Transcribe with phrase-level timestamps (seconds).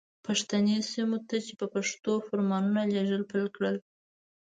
[0.25, 3.75] پښتني سیمو ته یې په پښتو فرمانونه لېږل پیل کړل.